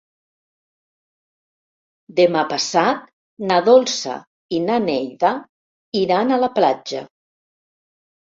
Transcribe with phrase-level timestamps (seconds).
[2.19, 3.03] Demà passat
[3.51, 4.17] na Dolça
[4.57, 5.33] i na Neida
[6.01, 7.05] iran a la platja.